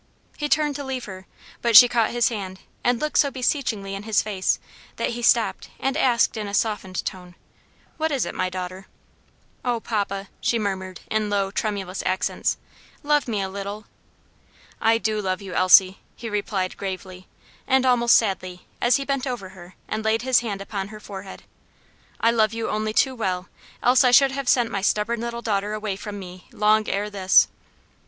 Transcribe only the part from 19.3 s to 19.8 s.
her